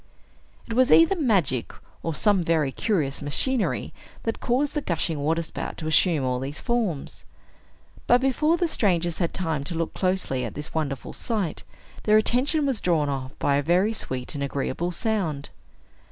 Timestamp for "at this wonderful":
10.43-11.13